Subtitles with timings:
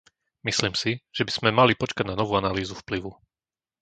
[0.47, 3.11] Myslím si, že by sme mali počkať na novú analýzu vplyvu.